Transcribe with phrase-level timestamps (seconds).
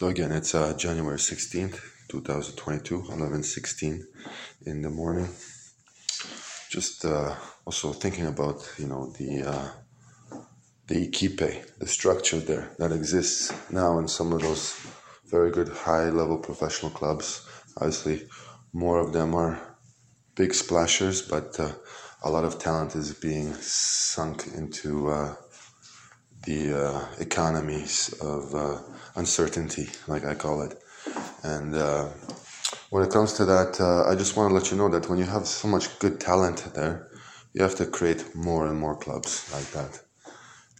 [0.00, 4.00] So again, it's uh, January 16th, 2022, 11:16
[4.64, 5.28] in the morning.
[6.70, 7.34] Just uh,
[7.66, 9.68] also thinking about you know the uh,
[10.86, 14.74] the equipe, the structure there that exists now in some of those
[15.26, 17.46] very good high-level professional clubs.
[17.76, 18.26] Obviously,
[18.72, 19.60] more of them are
[20.34, 21.72] big splashers, but uh,
[22.22, 25.34] a lot of talent is being sunk into uh,
[26.44, 28.78] the uh, economies of uh,
[29.16, 30.82] uncertainty, like I call it.
[31.42, 32.08] And uh,
[32.90, 35.18] when it comes to that, uh, I just want to let you know that when
[35.18, 37.08] you have so much good talent there,
[37.52, 40.00] you have to create more and more clubs like that.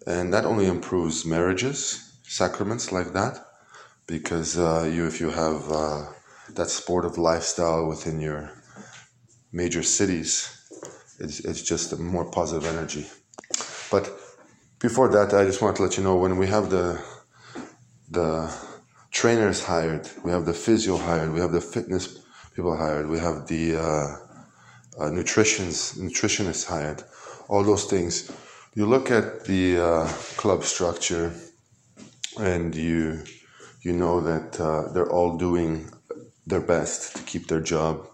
[0.07, 3.45] And that only improves marriages, sacraments like that,
[4.07, 6.07] because uh, you, if you have uh,
[6.55, 8.51] that sportive lifestyle within your
[9.53, 10.57] major cities,
[11.19, 13.07] it's, it's just a more positive energy.
[13.91, 14.20] But
[14.81, 17.01] before that, I just want to let you know when we have the
[18.11, 18.53] the
[19.13, 22.19] trainers hired, we have the physio hired, we have the fitness
[22.57, 24.17] people hired, we have the uh,
[24.99, 27.05] uh, nutritions nutritionists hired,
[27.49, 28.33] all those things.
[28.75, 31.33] You look at the uh, club structure,
[32.39, 33.23] and you
[33.83, 35.91] you know that uh, they're all doing
[36.47, 38.09] their best to keep their job,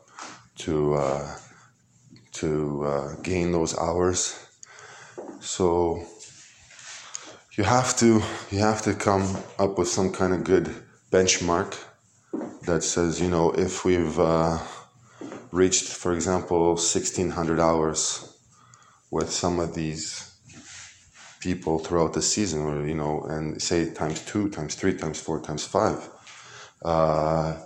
[0.56, 1.38] to uh,
[2.32, 4.20] to uh, gain those hours.
[5.40, 6.04] So
[7.56, 10.68] you have to you have to come up with some kind of good
[11.10, 11.74] benchmark
[12.66, 14.58] that says you know if we've uh,
[15.52, 18.36] reached for example 1600 hours
[19.10, 20.34] with some of these
[21.40, 25.40] people throughout the season or you know and say times two times three times four
[25.40, 26.10] times five
[26.84, 27.56] uh,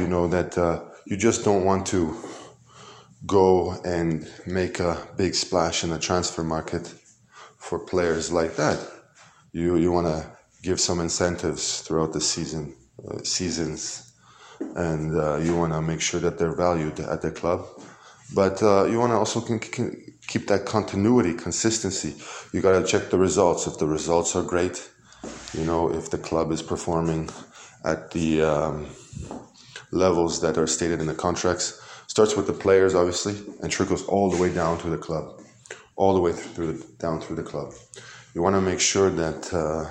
[0.00, 2.16] you know that uh, you just don't want to
[3.24, 6.92] go and make a big splash in the transfer market
[7.56, 8.97] for players like that
[9.52, 10.30] you you want to
[10.62, 12.74] give some incentives throughout the season
[13.08, 14.12] uh, seasons,
[14.76, 17.66] and uh, you want to make sure that they're valued at the club.
[18.34, 22.14] But uh, you want to also can, can keep that continuity, consistency.
[22.52, 23.66] You got to check the results.
[23.66, 24.90] If the results are great,
[25.54, 27.30] you know, if the club is performing
[27.84, 28.86] at the um,
[29.90, 34.30] levels that are stated in the contracts, starts with the players obviously, and trickles all
[34.30, 35.40] the way down to the club,
[35.98, 37.74] all the way through the, down through the club
[38.38, 39.84] you want to make sure that uh,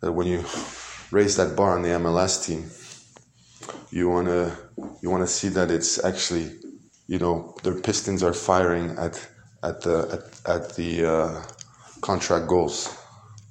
[0.00, 0.44] that when you
[1.12, 2.68] raise that bar on the MLS team,
[3.90, 4.56] you want to
[5.02, 6.50] you want to see that it's actually
[7.06, 9.14] you know their pistons are firing at
[9.62, 11.42] at the at, at the uh,
[12.00, 12.96] contract goals.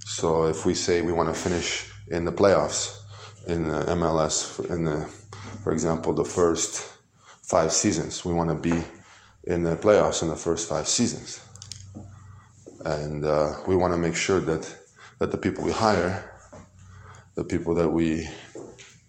[0.06, 3.00] So if we say we want to finish in the playoffs
[3.48, 5.08] in the MLS in the
[5.64, 6.92] for example the first
[7.42, 8.84] five seasons, we want to be
[9.46, 11.40] in the playoffs in the first five seasons
[12.86, 14.76] and uh, we want to make sure that
[15.20, 16.32] that the people we hire,
[17.36, 18.28] the people that we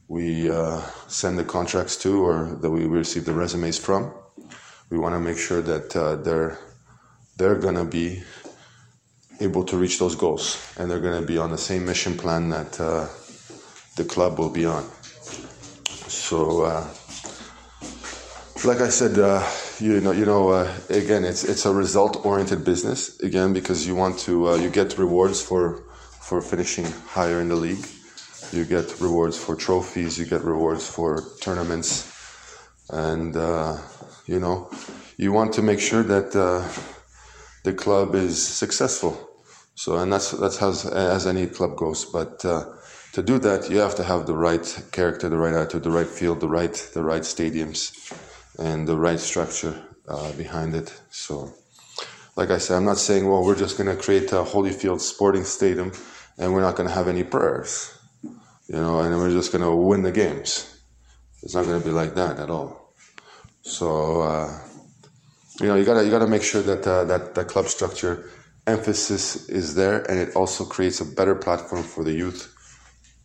[0.08, 4.12] we uh, send the contracts to or that we receive the resumes from,
[4.90, 6.58] we want to make sure that uh, they're
[7.36, 8.22] they're gonna be
[9.40, 12.80] able to reach those goals and they're gonna be on the same mission plan that
[12.80, 13.08] uh,
[13.96, 14.84] the club will be on.
[16.06, 16.86] So, uh,
[18.64, 19.42] like I said uh,
[19.80, 24.18] you know, you know, uh, again, it's it's a result-oriented business again because you want
[24.20, 25.82] to uh, you get rewards for
[26.20, 27.84] for finishing higher in the league.
[28.52, 30.18] You get rewards for trophies.
[30.18, 32.12] You get rewards for tournaments,
[32.90, 33.78] and uh,
[34.26, 34.70] you know,
[35.16, 36.62] you want to make sure that uh,
[37.64, 39.30] the club is successful.
[39.74, 42.04] So, and that's that's how as any club goes.
[42.04, 42.64] But uh,
[43.12, 46.06] to do that, you have to have the right character, the right attitude, the right
[46.06, 47.90] field, the right the right stadiums
[48.58, 49.74] and the right structure
[50.08, 50.92] uh, behind it.
[51.10, 51.52] So,
[52.36, 55.44] like I said, I'm not saying, well, we're just going to create a Holyfield Sporting
[55.44, 55.92] Stadium
[56.38, 59.74] and we're not going to have any prayers, you know, and we're just going to
[59.74, 60.78] win the games.
[61.42, 62.92] It's not going to be like that at all.
[63.62, 64.58] So, uh,
[65.60, 68.28] you know, you gotta you gotta make sure that uh, that the club structure
[68.66, 72.52] emphasis is there, and it also creates a better platform for the youth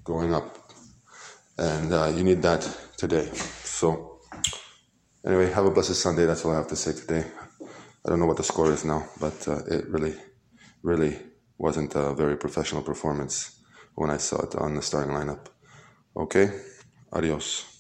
[0.03, 0.72] going up,
[1.57, 2.61] and uh, you need that
[2.97, 3.29] today.
[3.64, 4.19] So.
[5.26, 6.26] Anyway, have a blessed Sunday.
[6.26, 7.26] That's all I have to say today.
[8.06, 10.16] I don't know what the score is now, but uh, it really,
[10.82, 11.20] really
[11.58, 13.60] wasn't a very professional performance
[13.96, 15.48] when I saw it on the starting lineup.
[16.16, 16.50] Okay,
[17.12, 17.78] adios.